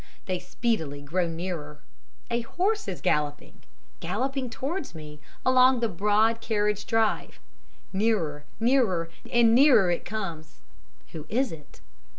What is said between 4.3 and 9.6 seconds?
towards me along the broad carriage drive. Nearer, nearer and